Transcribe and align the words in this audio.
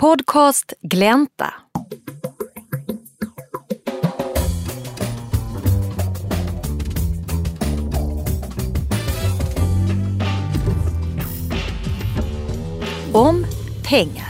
Podcast 0.00 0.72
Glänta. 0.80 1.54
Om 13.12 13.46
pengar. 13.88 14.28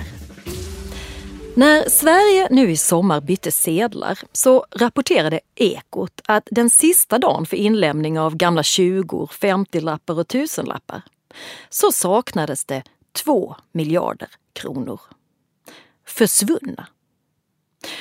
När 1.54 1.88
Sverige 1.88 2.48
nu 2.50 2.70
i 2.70 2.76
sommar 2.76 3.20
bytte 3.20 3.52
sedlar 3.52 4.18
så 4.32 4.66
rapporterade 4.70 5.40
Ekot 5.54 6.20
att 6.26 6.48
den 6.50 6.70
sista 6.70 7.18
dagen 7.18 7.46
för 7.46 7.56
inlämning 7.56 8.18
av 8.18 8.36
gamla 8.36 8.62
20, 8.62 9.26
50-lappar 9.26 10.18
och 10.18 10.28
tusenlappar 10.28 11.02
så 11.68 11.92
saknades 11.92 12.64
det 12.64 12.82
2 13.12 13.54
miljarder 13.72 14.28
kronor. 14.52 15.00
Försvunna. 16.08 16.88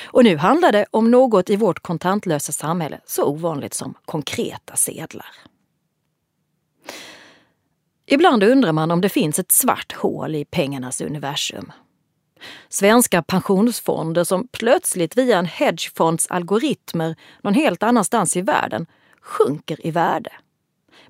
Och 0.04 0.24
nu 0.24 0.36
handlar 0.36 0.72
det 0.72 0.86
om 0.90 1.10
något 1.10 1.50
i 1.50 1.56
vårt 1.56 1.80
kontantlösa 1.80 2.52
samhälle 2.52 3.00
så 3.06 3.24
ovanligt 3.24 3.74
som 3.74 3.94
konkreta 4.04 4.76
sedlar. 4.76 5.26
Ibland 8.06 8.42
undrar 8.42 8.72
man 8.72 8.90
om 8.90 9.00
det 9.00 9.08
finns 9.08 9.38
ett 9.38 9.52
svart 9.52 9.92
hål 9.92 10.34
i 10.34 10.44
pengarnas 10.44 11.00
universum. 11.00 11.72
Svenska 12.68 13.22
pensionsfonder 13.22 14.24
som 14.24 14.48
plötsligt 14.52 15.16
via 15.16 15.38
en 15.38 15.46
hedgefonds 15.46 16.26
algoritmer 16.26 17.16
någon 17.42 17.54
helt 17.54 17.82
annanstans 17.82 18.36
i 18.36 18.42
världen 18.42 18.86
sjunker 19.20 19.86
i 19.86 19.90
värde. 19.90 20.32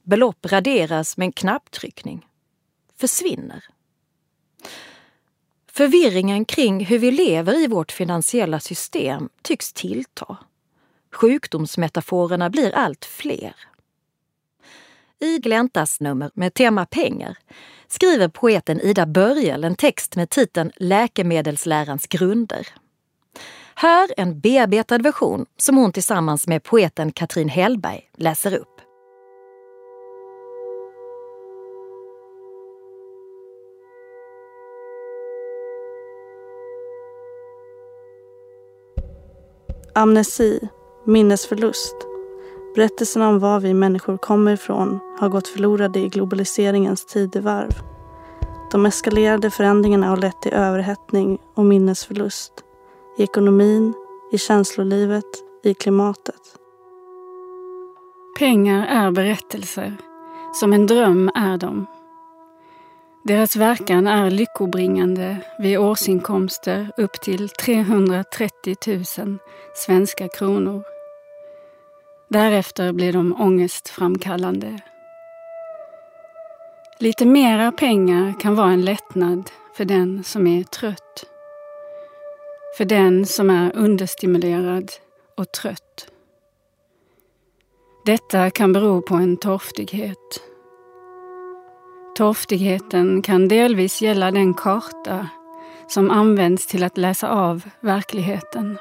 Belopp 0.03 0.47
raderas 0.47 1.17
med 1.17 1.27
en 1.27 1.33
knapptryckning. 1.33 2.27
Försvinner. 3.01 3.65
Förvirringen 5.79 6.45
kring 6.45 6.85
hur 6.85 6.99
vi 6.99 7.11
lever 7.11 7.65
i 7.65 7.67
vårt 7.67 7.93
finansiella 7.93 8.61
system 8.61 9.29
tycks 9.43 9.73
tillta. 9.73 10.37
Sjukdomsmetaforerna 11.13 12.51
blir 12.51 12.75
allt 12.75 13.05
fler. 13.05 13.55
I 15.21 15.39
Gläntas 15.39 16.01
nummer 16.01 16.31
med 16.35 16.55
tema 16.55 16.87
pengar 16.87 17.39
skriver 17.89 18.29
poeten 18.29 18.81
Ida 18.81 19.07
Börjel 19.07 19.65
en 19.65 19.75
text 19.75 20.17
med 20.17 20.31
titeln 20.31 20.73
Läkemedelslärans 20.77 22.07
grunder. 22.07 22.69
Här 23.75 24.09
en 24.17 24.41
bearbetad 24.41 24.99
version 24.99 25.47
som 25.57 25.77
hon 25.77 25.93
tillsammans 25.93 26.47
med 26.47 26.63
poeten 26.63 27.13
Katrin 27.13 27.49
Hellberg 27.49 28.11
läser 28.17 28.55
upp. 28.55 28.78
Amnesi, 39.99 40.69
minnesförlust. 41.05 41.97
Berättelserna 42.75 43.29
om 43.29 43.39
var 43.39 43.61
vi 43.61 43.75
människor 43.75 44.17
kommer 44.17 44.53
ifrån 44.53 44.99
har 45.19 45.29
gått 45.29 45.49
förlorade 45.49 45.99
i 45.99 46.09
globaliseringens 46.09 47.05
tidevarv. 47.05 47.71
De 48.71 48.87
eskalerade 48.87 49.51
förändringarna 49.51 50.07
har 50.07 50.17
lett 50.17 50.43
till 50.43 50.53
överhettning 50.53 51.39
och 51.55 51.65
minnesförlust. 51.65 52.53
I 53.17 53.23
ekonomin, 53.23 53.95
i 54.33 54.39
känslolivet, 54.39 55.25
i 55.65 55.75
klimatet. 55.75 56.43
Pengar 58.39 58.87
är 58.87 59.11
berättelser. 59.11 59.97
Som 60.53 60.73
en 60.73 60.87
dröm 60.87 61.31
är 61.35 61.57
de. 61.57 61.87
Deras 63.29 63.57
verkan 63.57 64.07
är 64.07 64.31
lyckobringande 64.31 65.37
vid 65.59 65.79
årsinkomster 65.79 66.91
upp 66.97 67.21
till 67.21 67.49
330 67.49 68.77
000 68.87 69.39
svenska 69.75 70.29
kronor. 70.29 70.83
Därefter 72.29 72.93
blir 72.93 73.13
de 73.13 73.41
ångestframkallande. 73.41 74.79
Lite 76.99 77.27
mera 77.27 77.73
pengar 77.73 78.41
kan 78.41 78.55
vara 78.55 78.71
en 78.71 78.85
lättnad 78.85 79.51
för 79.75 79.85
den 79.85 80.25
som 80.25 80.47
är 80.47 80.63
trött. 80.63 81.25
För 82.77 82.85
den 82.85 83.27
som 83.27 83.51
är 83.51 83.77
understimulerad 83.77 84.93
och 85.37 85.53
trött. 85.53 86.11
Detta 88.05 88.51
kan 88.51 88.73
bero 88.73 89.03
på 89.03 89.15
en 89.15 89.37
torftighet. 89.37 90.43
Torftigheten 92.19 93.23
kan 93.23 93.49
delvis 93.49 94.03
gälla 94.03 94.31
den 94.31 94.55
karta 94.55 95.29
som 95.87 96.11
används 96.11 96.67
till 96.67 96.85
att 96.85 96.99
läsa 96.99 97.31
av 97.31 97.63
verkligheten. 97.81 98.79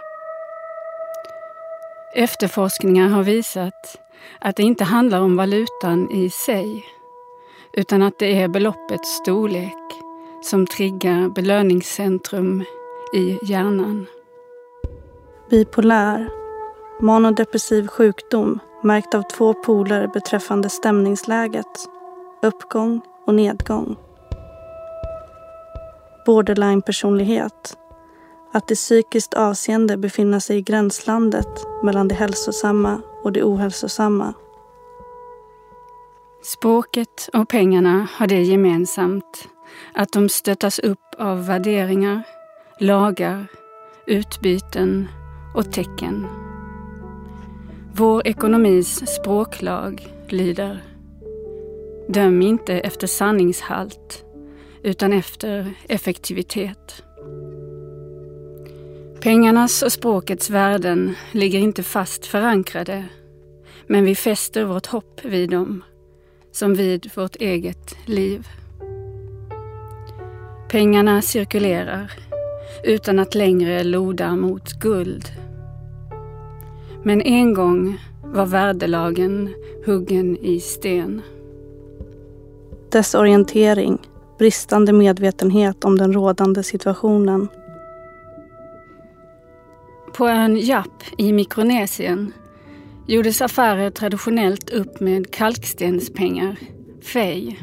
Efterforskningar 2.15 3.07
har 3.07 3.23
visat 3.23 3.99
att 4.39 4.55
det 4.55 4.63
inte 4.63 4.83
handlar 4.83 5.21
om 5.21 5.37
valutan 5.37 6.11
i 6.11 6.29
sig, 6.29 6.85
utan 7.73 8.01
att 8.01 8.19
det 8.19 8.41
är 8.41 8.47
beloppets 8.47 9.09
storlek 9.09 9.93
som 10.41 10.67
triggar 10.67 11.29
belöningscentrum 11.29 12.63
i 13.13 13.39
hjärnan. 13.43 14.05
Bipolär, 15.49 16.29
manodepressiv 17.01 17.87
sjukdom 17.87 18.59
märkt 18.83 19.15
av 19.15 19.21
två 19.21 19.53
poler 19.53 20.07
beträffande 20.07 20.69
stämningsläget, 20.69 21.89
uppgång 22.41 23.01
och 23.27 23.35
nedgång. 23.35 23.95
Borderline-personlighet, 26.25 27.77
att 28.53 28.71
i 28.71 28.75
psykiskt 28.75 29.33
avseende 29.33 29.97
befinna 29.97 30.39
sig 30.39 30.57
i 30.57 30.61
gränslandet 30.61 31.67
mellan 31.83 32.07
det 32.07 32.15
hälsosamma 32.15 33.01
och 33.23 33.31
det 33.31 33.43
ohälsosamma. 33.43 34.33
Språket 36.43 37.29
och 37.33 37.49
pengarna 37.49 38.07
har 38.13 38.27
det 38.27 38.41
gemensamt 38.41 39.49
att 39.93 40.13
de 40.13 40.29
stöttas 40.29 40.79
upp 40.79 41.15
av 41.17 41.45
värderingar, 41.45 42.23
lagar, 42.79 43.47
utbyten 44.05 45.07
och 45.55 45.71
tecken. 45.71 46.27
Vår 47.93 48.27
ekonomis 48.27 49.15
språklag 49.15 50.07
lyder 50.29 50.83
Döm 52.07 52.41
inte 52.41 52.73
efter 52.73 53.07
sanningshalt 53.07 54.25
utan 54.83 55.13
efter 55.13 55.73
effektivitet. 55.87 57.03
Pengarnas 59.21 59.81
och 59.81 59.91
språkets 59.91 60.49
värden 60.49 61.15
ligger 61.31 61.59
inte 61.59 61.83
fast 61.83 62.25
förankrade, 62.25 63.05
men 63.87 64.05
vi 64.05 64.15
fäster 64.15 64.63
vårt 64.63 64.85
hopp 64.85 65.25
vid 65.25 65.49
dem, 65.49 65.83
som 66.51 66.75
vid 66.75 67.11
vårt 67.15 67.35
eget 67.35 67.95
liv. 68.05 68.47
Pengarna 70.69 71.21
cirkulerar 71.21 72.11
utan 72.83 73.19
att 73.19 73.35
längre 73.35 73.83
loda 73.83 74.35
mot 74.35 74.73
guld. 74.73 75.25
Men 77.03 77.21
en 77.21 77.53
gång 77.53 77.97
var 78.23 78.45
värdelagen 78.45 79.53
huggen 79.85 80.37
i 80.37 80.59
sten. 80.59 81.21
Desorientering, 82.91 83.97
bristande 84.37 84.93
medvetenhet 84.93 85.85
om 85.85 85.97
den 85.97 86.13
rådande 86.13 86.63
situationen 86.63 87.47
på 90.17 90.27
ön 90.27 90.57
Japp 90.57 91.03
i 91.17 91.33
Mikronesien 91.33 92.33
gjordes 93.07 93.41
affärer 93.41 93.89
traditionellt 93.89 94.69
upp 94.69 94.99
med 94.99 95.31
kalkstenspengar, 95.31 96.59
fej. 97.01 97.59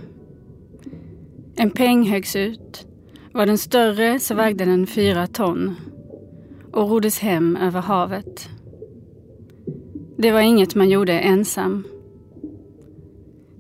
En 1.57 1.71
peng 1.71 2.11
högs 2.11 2.37
ut. 2.37 2.87
Var 3.33 3.47
den 3.47 3.59
större 3.59 4.21
så 4.21 4.35
vägde 4.35 4.65
den 4.65 4.87
fyra 4.87 5.27
ton 5.27 5.77
och 6.73 6.91
roddes 6.91 7.19
hem 7.19 7.57
över 7.57 7.81
havet. 7.81 8.49
Det 10.17 10.33
var 10.33 10.41
inget 10.41 10.75
man 10.75 10.89
gjorde 10.89 11.13
ensam. 11.21 11.85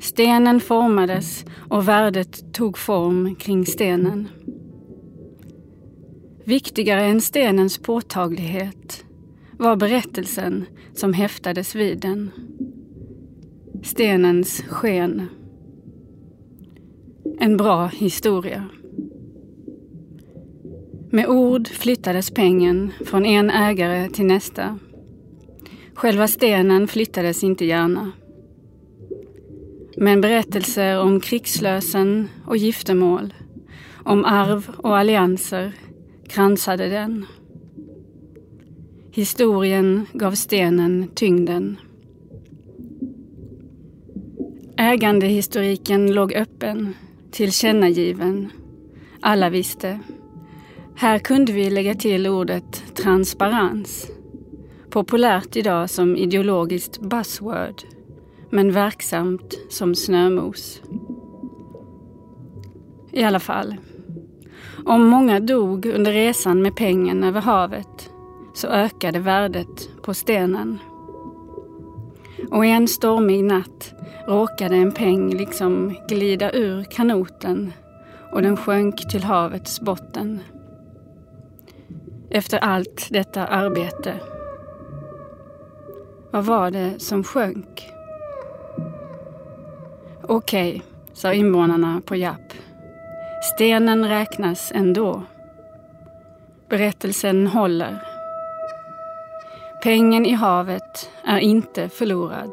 Stenen 0.04 0.60
formades 0.60 1.44
och 1.68 1.88
värdet 1.88 2.52
tog 2.52 2.78
form 2.78 3.34
kring 3.34 3.66
stenen. 3.66 4.28
Viktigare 6.44 7.04
än 7.04 7.20
stenens 7.20 7.78
påtaglighet 7.78 9.04
var 9.58 9.76
berättelsen 9.76 10.64
som 10.94 11.12
häftades 11.12 11.74
vid 11.74 11.98
den. 11.98 12.30
Stenens 13.82 14.62
sken. 14.68 15.28
En 17.38 17.56
bra 17.56 17.86
historia. 17.86 18.64
Med 21.10 21.26
ord 21.28 21.68
flyttades 21.68 22.30
pengen 22.30 22.92
från 23.04 23.26
en 23.26 23.50
ägare 23.50 24.10
till 24.10 24.26
nästa. 24.26 24.78
Själva 25.94 26.28
stenen 26.28 26.88
flyttades 26.88 27.44
inte 27.44 27.64
gärna. 27.64 28.12
Men 29.96 30.20
berättelser 30.20 31.00
om 31.00 31.20
krigslösen 31.20 32.28
och 32.46 32.56
giftermål, 32.56 33.34
om 34.04 34.24
arv 34.24 34.70
och 34.76 34.98
allianser 34.98 35.72
kransade 36.28 36.88
den. 36.88 37.26
Historien 39.10 40.06
gav 40.12 40.32
stenen 40.32 41.08
tyngden. 41.14 41.76
Ägandehistoriken 44.76 46.12
låg 46.12 46.32
öppen, 46.32 46.94
tillkännagiven. 47.30 48.50
Alla 49.20 49.50
visste. 49.50 50.00
Här 50.96 51.18
kunde 51.18 51.52
vi 51.52 51.70
lägga 51.70 51.94
till 51.94 52.26
ordet 52.26 52.84
transparens. 52.94 54.10
Populärt 54.90 55.56
idag 55.56 55.90
som 55.90 56.16
ideologiskt 56.16 57.00
buzzword, 57.00 57.82
men 58.54 58.72
verksamt 58.72 59.58
som 59.68 59.94
snömos. 59.94 60.82
I 63.12 63.24
alla 63.24 63.40
fall. 63.40 63.76
Om 64.84 65.06
många 65.06 65.40
dog 65.40 65.86
under 65.86 66.12
resan 66.12 66.62
med 66.62 66.76
pengen 66.76 67.24
över 67.24 67.40
havet 67.40 68.10
så 68.54 68.68
ökade 68.68 69.18
värdet 69.18 69.88
på 70.02 70.14
stenen. 70.14 70.78
Och 72.50 72.66
en 72.66 72.88
stormig 72.88 73.44
natt 73.44 73.94
råkade 74.26 74.76
en 74.76 74.92
peng 74.92 75.30
liksom 75.30 75.96
glida 76.08 76.52
ur 76.52 76.84
kanoten 76.84 77.72
och 78.32 78.42
den 78.42 78.56
sjönk 78.56 79.10
till 79.10 79.24
havets 79.24 79.80
botten. 79.80 80.40
Efter 82.30 82.58
allt 82.58 83.08
detta 83.10 83.46
arbete. 83.46 84.14
Vad 86.30 86.44
var 86.44 86.70
det 86.70 86.94
som 86.98 87.24
sjönk? 87.24 87.94
Okej, 90.28 90.82
sa 91.12 91.32
invånarna 91.32 92.02
på 92.06 92.16
Japp. 92.16 92.52
Stenen 93.54 94.08
räknas 94.08 94.72
ändå. 94.74 95.22
Berättelsen 96.68 97.46
håller. 97.46 98.02
Pengen 99.82 100.26
i 100.26 100.32
havet 100.32 101.10
är 101.24 101.38
inte 101.38 101.88
förlorad. 101.88 102.50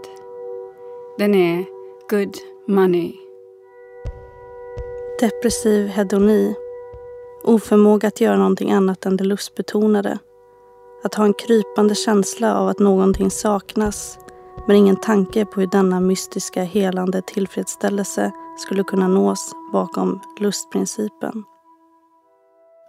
Den 1.17 1.35
är 1.35 1.65
good 2.09 2.35
money. 2.67 3.13
Depressiv 5.19 5.87
hedoni. 5.87 6.55
Oförmåga 7.43 8.07
att 8.07 8.21
göra 8.21 8.37
någonting 8.37 8.71
annat 8.71 9.05
än 9.05 9.17
det 9.17 9.23
lustbetonade. 9.23 10.19
Att 11.03 11.15
ha 11.15 11.25
en 11.25 11.33
krypande 11.33 11.95
känsla 11.95 12.55
av 12.55 12.67
att 12.67 12.79
någonting 12.79 13.31
saknas 13.31 14.17
men 14.67 14.75
ingen 14.75 14.95
tanke 14.95 15.45
på 15.45 15.59
hur 15.59 15.67
denna 15.67 15.99
mystiska 15.99 16.63
helande 16.63 17.21
tillfredsställelse 17.21 18.31
skulle 18.57 18.83
kunna 18.83 19.07
nås 19.07 19.51
bakom 19.73 20.21
lustprincipen. 20.39 21.43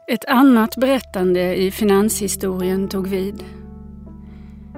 Ett 0.09 0.25
annat 0.25 0.77
berättande 0.77 1.57
i 1.57 1.71
finanshistorien 1.71 2.89
tog 2.89 3.07
vid. 3.07 3.45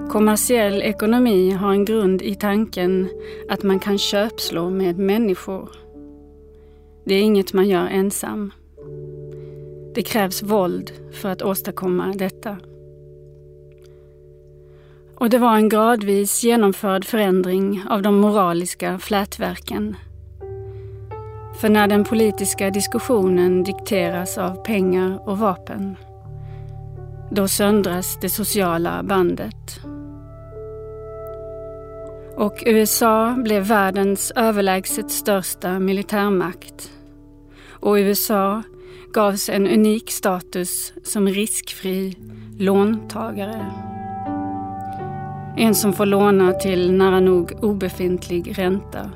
Kommersiell 0.09 0.81
ekonomi 0.81 1.51
har 1.51 1.71
en 1.71 1.85
grund 1.85 2.21
i 2.21 2.35
tanken 2.35 3.09
att 3.49 3.63
man 3.63 3.79
kan 3.79 3.97
köpslå 3.97 4.69
med 4.69 4.99
människor. 4.99 5.69
Det 7.05 7.15
är 7.15 7.21
inget 7.21 7.53
man 7.53 7.69
gör 7.69 7.87
ensam. 7.87 8.51
Det 9.95 10.01
krävs 10.01 10.43
våld 10.43 10.91
för 11.11 11.29
att 11.29 11.41
åstadkomma 11.41 12.13
detta. 12.15 12.57
Och 15.15 15.29
det 15.29 15.37
var 15.37 15.55
en 15.55 15.69
gradvis 15.69 16.43
genomförd 16.43 17.05
förändring 17.05 17.83
av 17.89 18.01
de 18.01 18.19
moraliska 18.19 18.99
flätverken. 18.99 19.95
För 21.61 21.69
när 21.69 21.87
den 21.87 22.03
politiska 22.03 22.69
diskussionen 22.69 23.63
dikteras 23.63 24.37
av 24.37 24.63
pengar 24.63 25.29
och 25.29 25.37
vapen, 25.37 25.95
då 27.31 27.47
söndras 27.47 28.17
det 28.21 28.29
sociala 28.29 29.03
bandet. 29.03 29.79
Och 32.35 32.63
USA 32.65 33.35
blev 33.37 33.67
världens 33.67 34.31
överlägset 34.35 35.11
största 35.11 35.79
militärmakt. 35.79 36.91
Och 37.69 37.93
USA 37.93 38.63
gavs 39.13 39.49
en 39.49 39.67
unik 39.67 40.11
status 40.11 40.93
som 41.03 41.27
riskfri 41.27 42.17
låntagare. 42.57 43.84
En 45.57 45.75
som 45.75 45.93
får 45.93 46.05
låna 46.05 46.53
till 46.53 46.93
nära 46.93 47.19
nog 47.19 47.53
obefintlig 47.61 48.59
ränta. 48.59 49.11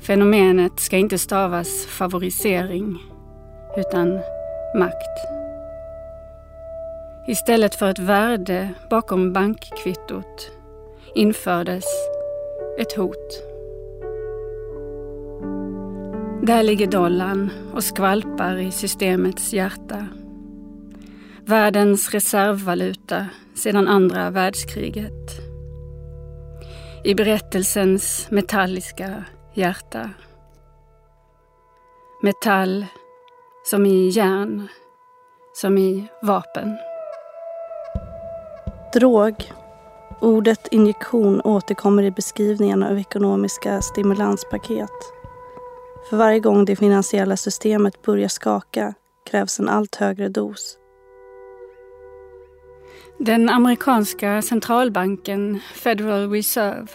Fenomenet 0.00 0.80
ska 0.80 0.96
inte 0.96 1.18
stavas 1.18 1.86
favorisering, 1.86 2.98
utan 3.76 4.20
makt. 4.78 5.18
Istället 7.28 7.74
för 7.74 7.90
ett 7.90 7.98
värde 7.98 8.68
bakom 8.90 9.32
bankkvittot 9.32 10.50
infördes 11.14 11.84
ett 12.78 12.96
hot. 12.96 13.42
Där 16.42 16.62
ligger 16.62 16.86
dollarn 16.86 17.50
och 17.74 17.84
skvalpar 17.84 18.56
i 18.56 18.70
systemets 18.70 19.52
hjärta. 19.52 20.06
Världens 21.46 22.10
reservvaluta 22.10 23.26
sedan 23.54 23.88
andra 23.88 24.30
världskriget. 24.30 25.30
I 27.04 27.14
berättelsens 27.14 28.26
metalliska 28.30 29.24
hjärta. 29.54 30.10
Metall 32.22 32.86
som 33.64 33.86
i 33.86 34.08
järn, 34.08 34.68
som 35.54 35.78
i 35.78 36.08
vapen. 36.22 36.76
Drog. 38.94 39.34
Ordet 40.20 40.68
injektion 40.70 41.40
återkommer 41.40 42.02
i 42.02 42.10
beskrivningen 42.10 42.82
av 42.82 42.98
ekonomiska 42.98 43.80
stimulanspaket. 43.80 45.12
För 46.10 46.16
varje 46.16 46.40
gång 46.40 46.64
det 46.64 46.76
finansiella 46.76 47.36
systemet 47.36 48.02
börjar 48.02 48.28
skaka 48.28 48.94
krävs 49.30 49.60
en 49.60 49.68
allt 49.68 49.96
högre 49.96 50.28
dos. 50.28 50.78
Den 53.18 53.48
amerikanska 53.48 54.42
centralbanken 54.42 55.60
Federal 55.74 56.30
Reserve 56.30 56.86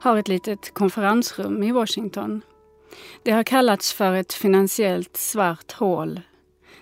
har 0.00 0.16
ett 0.16 0.28
litet 0.28 0.74
konferensrum 0.74 1.62
i 1.62 1.72
Washington. 1.72 2.42
Det 3.22 3.30
har 3.30 3.42
kallats 3.42 3.92
för 3.92 4.14
ett 4.14 4.32
finansiellt 4.32 5.16
svart 5.16 5.72
hål 5.72 6.20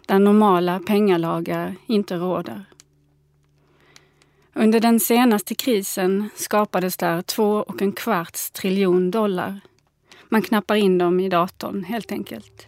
där 0.06 0.18
normala 0.18 0.80
pengalagar 0.80 1.76
inte 1.86 2.16
råder. 2.16 2.64
Under 4.54 4.80
den 4.80 5.00
senaste 5.00 5.54
krisen 5.54 6.30
skapades 6.34 6.96
där 6.96 7.22
två 7.22 7.52
och 7.52 7.82
en 7.82 7.92
kvarts 7.92 8.50
triljon 8.50 9.10
dollar. 9.10 9.60
Man 10.28 10.42
knappar 10.42 10.74
in 10.74 10.98
dem 10.98 11.20
i 11.20 11.28
datorn 11.28 11.84
helt 11.84 12.12
enkelt. 12.12 12.66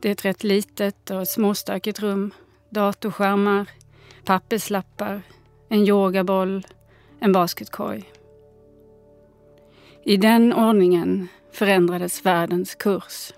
Det 0.00 0.08
är 0.08 0.12
ett 0.12 0.24
rätt 0.24 0.44
litet 0.44 1.10
och 1.10 1.28
småstökigt 1.28 2.00
rum. 2.00 2.34
Datorskärmar, 2.70 3.68
papperslappar, 4.24 5.22
en 5.68 5.88
yogaboll, 5.88 6.66
en 7.20 7.32
basketkorg. 7.32 8.12
I 10.04 10.16
den 10.16 10.52
ordningen 10.52 11.28
förändrades 11.52 12.26
världens 12.26 12.74
kurs. 12.74 13.32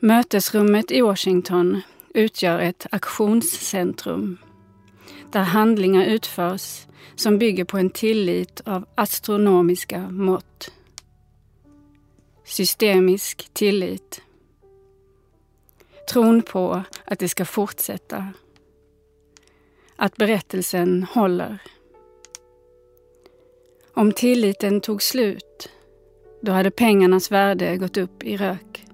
Mötesrummet 0.00 0.90
i 0.90 1.00
Washington 1.00 1.80
utgör 2.14 2.58
ett 2.58 2.86
aktionscentrum 2.90 4.38
där 5.32 5.42
handlingar 5.42 6.04
utförs 6.04 6.86
som 7.14 7.38
bygger 7.38 7.64
på 7.64 7.78
en 7.78 7.90
tillit 7.90 8.60
av 8.64 8.86
astronomiska 8.94 10.10
mått. 10.10 10.72
Systemisk 12.44 13.48
tillit. 13.52 14.22
Tron 16.10 16.42
på 16.42 16.82
att 17.04 17.18
det 17.18 17.28
ska 17.28 17.44
fortsätta. 17.44 18.32
Att 19.96 20.16
berättelsen 20.16 21.02
håller. 21.02 21.62
Om 23.94 24.12
tilliten 24.12 24.80
tog 24.80 25.02
slut, 25.02 25.70
då 26.40 26.52
hade 26.52 26.70
pengarnas 26.70 27.30
värde 27.30 27.76
gått 27.76 27.96
upp 27.96 28.22
i 28.22 28.36
rök. 28.36 28.86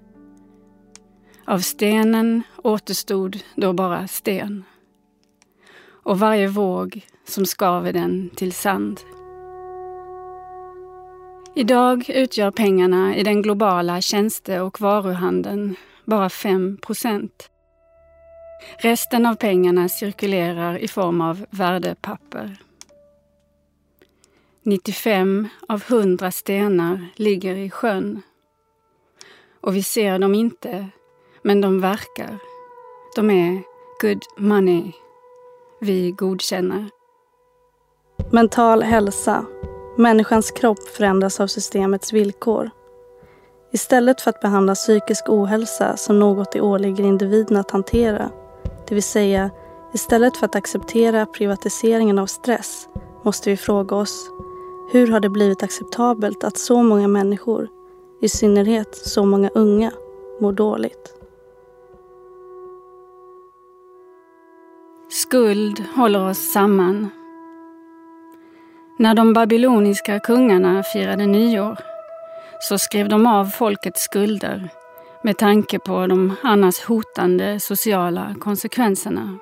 Av 1.45 1.59
stenen 1.59 2.43
återstod 2.57 3.39
då 3.55 3.73
bara 3.73 4.09
sten. 4.09 4.65
Och 5.89 6.19
varje 6.19 6.49
våg 6.49 7.07
som 7.25 7.47
skaver 7.47 7.93
den 7.93 8.31
till 8.31 8.53
sand. 8.53 9.01
Idag 11.55 12.11
utgör 12.11 12.51
pengarna 12.51 13.17
i 13.17 13.23
den 13.23 13.43
globala 13.43 14.01
tjänste 14.01 14.61
och 14.61 14.81
varuhandeln 14.81 15.77
bara 16.09 16.29
5 16.29 16.77
procent. 16.83 17.51
Resten 18.79 19.27
av 19.27 19.35
pengarna 19.35 19.89
cirkulerar 19.89 20.79
i 20.79 20.89
form 20.89 21.21
av 21.21 21.47
värdepapper. 21.51 22.57
95 24.63 25.49
av 25.69 25.83
100 25.89 26.31
stenar 26.31 27.07
ligger 27.17 27.57
i 27.57 27.71
sjön. 27.71 28.23
och 29.61 29.77
vi 29.77 29.83
ser 29.83 30.19
dem 30.19 30.35
inte, 30.35 30.89
men 31.43 31.61
de 31.61 31.81
verkar. 31.81 32.39
De 33.17 33.31
är 33.31 33.63
good 34.01 34.23
money. 34.37 34.93
Vi 35.81 36.11
godkänner. 36.11 36.91
Mental 38.33 38.83
hälsa. 38.83 39.47
Människans 39.97 40.51
kropp 40.51 40.89
förändras 40.89 41.41
av 41.41 41.47
systemets 41.47 42.13
villkor. 42.13 42.71
Istället 43.71 44.21
för 44.21 44.31
att 44.31 44.41
behandla 44.41 44.75
psykisk 44.75 45.29
ohälsa 45.29 45.97
som 45.97 46.19
något 46.19 46.53
det 46.53 46.61
åligger 46.61 47.05
individen 47.05 47.57
att 47.57 47.71
hantera, 47.71 48.31
det 48.89 48.95
vill 48.95 49.03
säga 49.03 49.51
istället 49.95 50.37
för 50.37 50.47
att 50.47 50.57
acceptera 50.57 51.27
privatiseringen 51.27 52.19
av 52.19 52.27
stress, 52.27 52.89
måste 53.23 53.51
vi 53.51 53.57
fråga 53.57 53.97
oss 53.97 54.31
hur 54.93 55.07
har 55.07 55.21
det 55.21 55.29
blivit 55.29 55.63
acceptabelt 55.63 56.45
att 56.45 56.59
så 56.59 56.83
många 56.83 57.09
människor, 57.09 57.69
i 58.21 58.29
synnerhet 58.29 58.97
så 58.97 59.25
många 59.25 59.51
unga, 59.55 59.93
mår 60.41 60.53
dåligt? 60.53 61.15
Skuld 65.11 65.85
håller 65.97 66.31
oss 66.31 66.53
samman. 66.53 67.09
När 68.99 69.15
de 69.15 69.33
babyloniska 69.33 70.21
kungarna 70.21 70.83
firade 70.83 71.27
nyår 71.27 71.79
så 72.61 72.79
skrev 72.79 73.09
de 73.09 73.27
av 73.27 73.45
folkets 73.45 74.03
skulder 74.03 74.69
med 75.23 75.39
tanke 75.39 75.79
på 75.79 76.07
de 76.07 76.35
annars 76.43 76.81
hotande 76.81 77.61
sociala 77.61 78.35
konsekvenserna. 78.41 79.39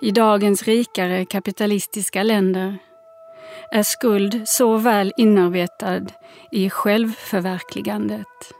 I 0.00 0.10
dagens 0.10 0.62
rikare 0.62 1.24
kapitalistiska 1.24 2.22
länder 2.22 2.78
är 3.70 3.82
skuld 3.82 4.48
så 4.48 4.76
väl 4.76 5.12
inarbetad 5.16 6.06
i 6.50 6.70
självförverkligandet 6.70 8.54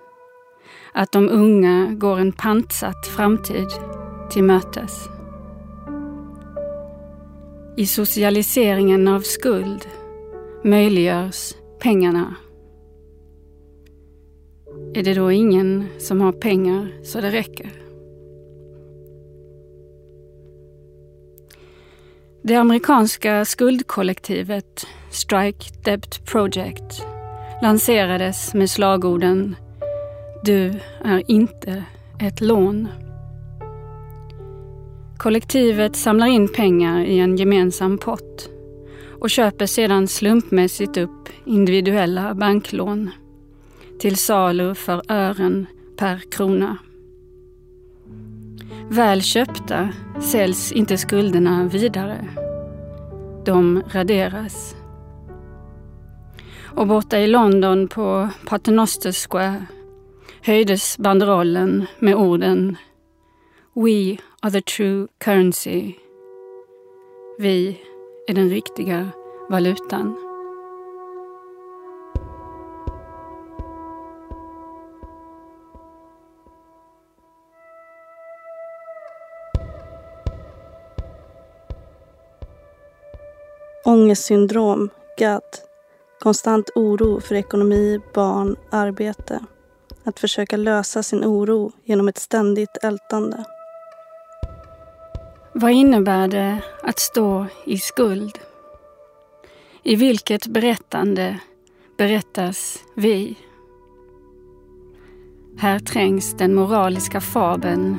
att 0.94 1.12
de 1.12 1.28
unga 1.28 1.86
går 1.92 2.18
en 2.18 2.32
pantsatt 2.32 3.06
framtid 3.06 3.68
till 4.30 4.44
mötes. 4.44 5.08
I 7.76 7.86
socialiseringen 7.86 9.08
av 9.08 9.20
skuld 9.20 9.88
möjliggörs 10.64 11.54
pengarna. 11.84 12.34
Är 14.94 15.02
det 15.02 15.14
då 15.14 15.32
ingen 15.32 15.86
som 15.98 16.20
har 16.20 16.32
pengar 16.32 16.92
så 17.02 17.20
det 17.20 17.30
räcker? 17.30 17.70
Det 22.42 22.54
amerikanska 22.54 23.44
skuldkollektivet 23.44 24.86
Strike 25.10 25.64
Debt 25.84 26.24
Project 26.24 27.04
lanserades 27.62 28.54
med 28.54 28.70
slagorden 28.70 29.56
Du 30.44 30.80
är 31.04 31.30
inte 31.30 31.84
ett 32.20 32.40
lån. 32.40 32.88
Kollektivet 35.18 35.96
samlar 35.96 36.26
in 36.26 36.48
pengar 36.48 37.04
i 37.04 37.18
en 37.18 37.36
gemensam 37.36 37.98
pott 37.98 38.53
och 39.24 39.30
köper 39.30 39.66
sedan 39.66 40.08
slumpmässigt 40.08 40.96
upp 40.96 41.28
individuella 41.44 42.34
banklån 42.34 43.10
till 43.98 44.16
salu 44.16 44.74
för 44.74 45.02
ören 45.08 45.66
per 45.96 46.30
krona. 46.30 46.76
Väl 48.90 49.22
köpta 49.22 49.88
säljs 50.22 50.72
inte 50.72 50.98
skulderna 50.98 51.64
vidare. 51.64 52.28
De 53.44 53.82
raderas. 53.92 54.76
Och 56.62 56.86
borta 56.86 57.18
i 57.18 57.26
London 57.26 57.88
på 57.88 58.28
Paternoster 58.46 59.28
Square 59.28 59.66
höjdes 60.42 60.98
banderollen 60.98 61.86
med 61.98 62.14
orden 62.14 62.76
We 63.74 64.16
are 64.42 64.50
the 64.50 64.60
true 64.60 65.06
currency. 65.18 65.92
Vi 67.38 67.80
är 68.26 68.34
den 68.34 68.50
riktiga 68.50 69.08
valutan. 69.48 70.16
Ångestsyndrom, 83.84 84.90
GAD. 85.18 85.42
Konstant 86.20 86.70
oro 86.74 87.20
för 87.20 87.34
ekonomi, 87.34 88.00
barn, 88.14 88.56
arbete. 88.70 89.40
Att 90.04 90.20
försöka 90.20 90.56
lösa 90.56 91.02
sin 91.02 91.24
oro 91.24 91.72
genom 91.84 92.08
ett 92.08 92.18
ständigt 92.18 92.76
ältande. 92.82 93.44
Vad 95.56 95.73
innebär 95.73 96.28
det 96.28 96.58
att 96.82 96.99
stå 96.99 97.46
i 97.64 97.78
skuld? 97.78 98.38
I 99.82 99.96
vilket 99.96 100.46
berättande 100.46 101.38
berättas 101.99 102.84
vi? 102.94 103.38
Här 105.58 105.78
trängs 105.78 106.34
den 106.37 106.54
moraliska 106.54 107.20
fabeln 107.20 107.96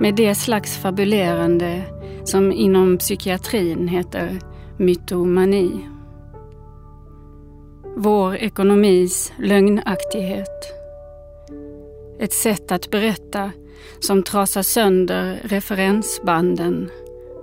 med 0.00 0.14
det 0.14 0.34
slags 0.34 0.76
fabulerande 0.76 1.82
som 2.24 2.52
inom 2.52 2.98
psykiatrin 2.98 3.88
heter 3.88 4.38
mytomani. 4.76 5.88
Vår 7.96 8.36
ekonomis 8.36 9.32
lögnaktighet. 9.38 10.72
Ett 12.18 12.32
sätt 12.32 12.72
att 12.72 12.90
berätta 12.90 13.50
som 14.00 14.22
trasar 14.22 14.62
sönder 14.62 15.40
referensbanden 15.44 16.90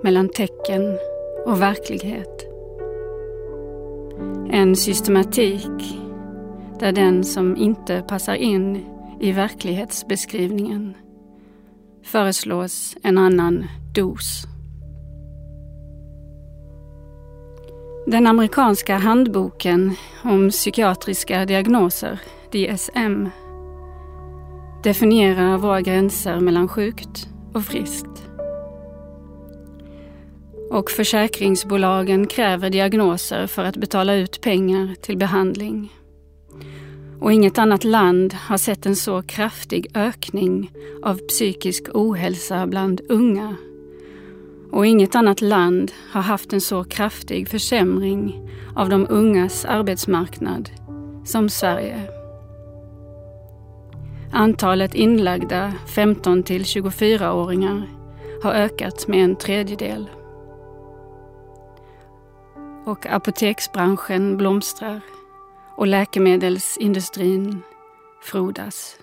mellan 0.02 0.28
tecken 0.28 0.98
och 1.46 1.62
verklighet. 1.62 2.46
En 4.50 4.76
systematik 4.76 5.98
där 6.80 6.92
den 6.92 7.24
som 7.24 7.56
inte 7.56 8.04
passar 8.08 8.34
in 8.34 8.84
i 9.20 9.32
verklighetsbeskrivningen 9.32 10.94
föreslås 12.04 12.96
en 13.02 13.18
annan 13.18 13.64
dos. 13.94 14.42
Den 18.06 18.26
amerikanska 18.26 18.96
handboken 18.96 19.92
om 20.24 20.50
psykiatriska 20.50 21.44
diagnoser, 21.44 22.20
DSM, 22.52 23.28
definierar 24.86 25.58
våra 25.58 25.80
gränser 25.80 26.40
mellan 26.40 26.68
sjukt 26.68 27.28
och 27.52 27.64
friskt. 27.64 28.28
Och 30.70 30.90
försäkringsbolagen 30.90 32.26
kräver 32.26 32.70
diagnoser 32.70 33.46
för 33.46 33.64
att 33.64 33.76
betala 33.76 34.14
ut 34.14 34.40
pengar 34.40 34.94
till 35.00 35.16
behandling. 35.16 35.92
Och 37.20 37.32
inget 37.32 37.58
annat 37.58 37.84
land 37.84 38.34
har 38.34 38.58
sett 38.58 38.86
en 38.86 38.96
så 38.96 39.22
kraftig 39.22 39.86
ökning 39.94 40.72
av 41.02 41.14
psykisk 41.14 41.84
ohälsa 41.94 42.66
bland 42.66 43.00
unga. 43.08 43.56
Och 44.72 44.86
inget 44.86 45.14
annat 45.14 45.40
land 45.40 45.92
har 46.12 46.22
haft 46.22 46.52
en 46.52 46.60
så 46.60 46.84
kraftig 46.84 47.48
försämring 47.48 48.50
av 48.76 48.88
de 48.88 49.06
ungas 49.10 49.64
arbetsmarknad 49.64 50.70
som 51.24 51.48
Sverige. 51.48 52.15
Antalet 54.32 54.94
inlagda 54.94 55.72
15 55.86 56.42
till 56.42 56.62
24-åringar 56.62 57.88
har 58.42 58.52
ökat 58.52 59.08
med 59.08 59.24
en 59.24 59.36
tredjedel. 59.36 60.10
Och 62.84 63.06
apoteksbranschen 63.06 64.36
blomstrar 64.36 65.00
och 65.76 65.86
läkemedelsindustrin 65.86 67.62
frodas. 68.22 68.96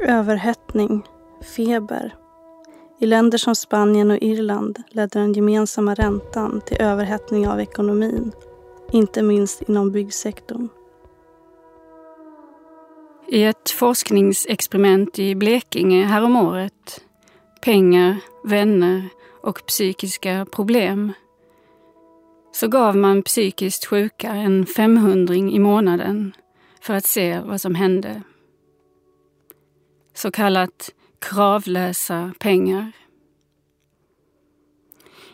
Överhettning, 0.00 1.02
feber. 1.56 2.14
I 3.00 3.06
länder 3.06 3.38
som 3.38 3.54
Spanien 3.54 4.10
och 4.10 4.18
Irland 4.20 4.82
ledde 4.88 5.18
den 5.18 5.32
gemensamma 5.32 5.94
räntan 5.94 6.60
till 6.66 6.76
överhettning 6.80 7.48
av 7.48 7.60
ekonomin, 7.60 8.32
inte 8.92 9.22
minst 9.22 9.62
inom 9.62 9.92
byggsektorn. 9.92 10.68
I 13.32 13.44
ett 13.44 13.70
forskningsexperiment 13.70 15.18
i 15.18 15.34
Blekinge 15.34 16.04
häromåret, 16.04 17.04
Pengar, 17.62 18.16
vänner 18.44 19.08
och 19.42 19.66
psykiska 19.66 20.46
problem, 20.52 21.12
så 22.52 22.68
gav 22.68 22.96
man 22.96 23.22
psykiskt 23.22 23.86
sjuka 23.86 24.28
en 24.28 24.66
femhundring 24.66 25.52
i 25.52 25.58
månaden 25.58 26.32
för 26.80 26.94
att 26.94 27.06
se 27.06 27.40
vad 27.40 27.60
som 27.60 27.74
hände. 27.74 28.22
Så 30.14 30.30
kallat 30.30 30.90
kravlösa 31.18 32.32
pengar. 32.38 32.92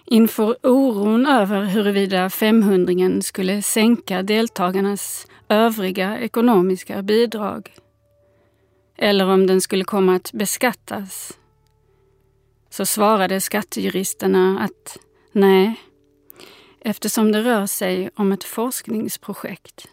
Inför 0.07 0.57
oron 0.63 1.27
över 1.27 1.65
huruvida 1.65 2.31
500 2.31 3.23
skulle 3.23 3.63
sänka 3.63 4.23
deltagarnas 4.23 5.27
övriga 5.49 6.19
ekonomiska 6.19 7.03
bidrag 7.03 7.75
eller 8.99 9.27
om 9.27 9.47
den 9.47 9.61
skulle 9.61 9.85
komma 9.85 10.15
att 10.15 10.33
beskattas 10.33 11.39
så 12.71 12.87
svarade 12.87 13.41
skattejuristerna 13.41 14.61
att 14.61 14.99
nej, 15.33 15.81
eftersom 16.81 17.33
det 17.33 17.43
rör 17.43 17.67
sig 17.67 18.11
om 18.15 18.33
ett 18.33 18.45
forskningsprojekt 18.45 19.89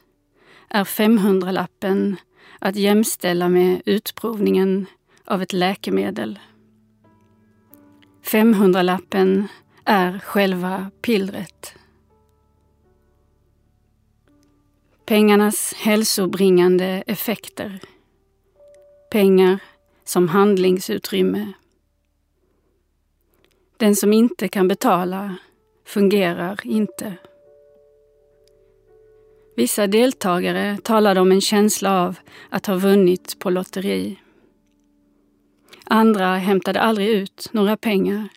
är 0.69 0.83
500-lappen 0.83 2.15
att 2.59 2.75
jämställa 2.75 3.49
med 3.49 3.81
utprovningen 3.85 4.85
av 5.25 5.41
ett 5.41 5.53
läkemedel. 5.53 6.39
500-lappen 8.23 9.47
är 9.85 10.19
själva 10.19 10.91
pillret. 11.01 11.75
Pengarnas 15.05 15.73
hälsobringande 15.73 17.03
effekter. 17.07 17.79
Pengar 19.15 19.59
som 20.03 20.27
handlingsutrymme. 20.27 21.53
Den 23.77 23.95
som 23.95 24.13
inte 24.13 24.47
kan 24.47 24.67
betala 24.67 25.35
fungerar 25.85 26.59
inte. 26.63 27.13
Vissa 29.55 29.87
deltagare 29.87 30.77
talade 30.83 31.19
om 31.19 31.31
en 31.31 31.41
känsla 31.41 32.01
av 32.01 32.19
att 32.49 32.65
ha 32.65 32.75
vunnit 32.75 33.39
på 33.39 33.49
lotteri. 33.49 34.19
Andra 35.83 36.35
hämtade 36.35 36.81
aldrig 36.81 37.09
ut 37.09 37.49
några 37.51 37.77
pengar. 37.77 38.29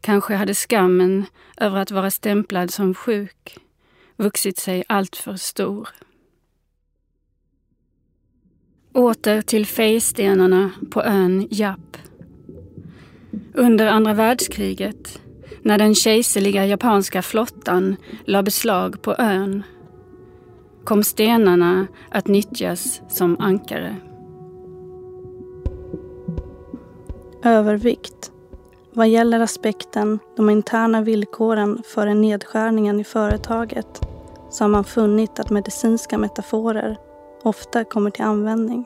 Kanske 0.00 0.34
hade 0.34 0.54
skammen 0.54 1.26
över 1.56 1.78
att 1.78 1.90
vara 1.90 2.10
stämplad 2.10 2.70
som 2.70 2.94
sjuk 2.94 3.58
vuxit 4.16 4.58
sig 4.58 4.84
alltför 4.88 5.36
stor. 5.36 5.88
Åter 8.94 9.42
till 9.42 9.66
fejstenarna 9.66 10.70
på 10.90 11.02
ön 11.02 11.46
Japp. 11.50 11.96
Under 13.54 13.86
andra 13.86 14.14
världskriget, 14.14 15.22
när 15.62 15.78
den 15.78 15.94
kejserliga 15.94 16.66
japanska 16.66 17.22
flottan 17.22 17.96
la 18.24 18.42
beslag 18.42 19.02
på 19.02 19.14
ön, 19.18 19.62
kom 20.84 21.04
stenarna 21.04 21.86
att 22.10 22.26
nyttjas 22.26 23.02
som 23.08 23.36
ankare. 23.40 23.96
Övervikt. 27.44 28.32
Vad 28.92 29.08
gäller 29.08 29.40
aspekten 29.40 30.18
de 30.36 30.50
interna 30.50 31.02
villkoren 31.02 31.82
för 31.94 32.14
nedskärningen 32.14 33.00
i 33.00 33.04
företaget 33.04 34.00
så 34.50 34.64
har 34.64 34.68
man 34.68 34.84
funnit 34.84 35.40
att 35.40 35.50
medicinska 35.50 36.18
metaforer 36.18 36.96
ofta 37.42 37.84
kommer 37.84 38.10
till 38.10 38.24
användning. 38.24 38.84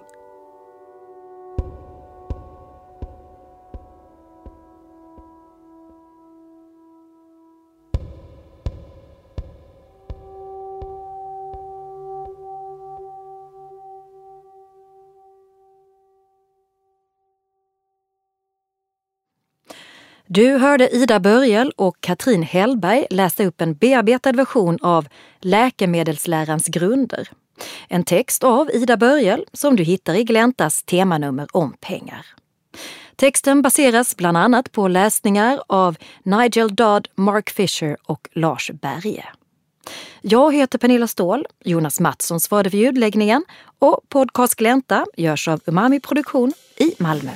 Du 20.35 20.57
hörde 20.57 20.97
Ida 20.97 21.21
Börjel 21.21 21.73
och 21.77 22.01
Katrin 22.01 22.43
Hellberg 22.43 23.07
läsa 23.11 23.45
upp 23.45 23.61
en 23.61 23.75
bearbetad 23.75 24.33
version 24.33 24.79
av 24.83 25.09
Läkemedelslärans 25.41 26.67
grunder. 26.67 27.29
En 27.89 28.05
text 28.05 28.45
av 28.45 28.71
Ida 28.71 28.97
Börjel 28.97 29.45
som 29.53 29.77
du 29.77 29.83
hittar 29.83 30.15
i 30.15 30.25
Gläntas 30.25 30.83
temanummer 30.83 31.47
om 31.53 31.75
pengar. 31.81 32.27
Texten 33.17 33.63
baseras 33.63 34.17
bland 34.17 34.37
annat 34.37 34.73
på 34.73 34.89
läsningar 34.89 35.61
av 35.67 35.97
Nigel 36.23 36.75
Dodd, 36.75 37.09
Mark 37.15 37.51
Fisher 37.51 37.97
och 38.07 38.29
Lars 38.33 38.71
Berge. 38.71 39.25
Jag 40.21 40.55
heter 40.55 40.79
Pernilla 40.79 41.07
Ståhl, 41.07 41.47
Jonas 41.65 42.01
Mattsson 42.01 42.41
svarade 42.41 42.71
för 42.71 42.79
ljudläggningen 42.79 43.45
och 43.79 44.01
Podcast 44.09 44.55
Glänta 44.55 45.07
görs 45.17 45.49
av 45.49 45.61
Umami 45.67 46.01
Produktion 46.01 46.53
i 46.77 46.95
Malmö. 46.99 47.33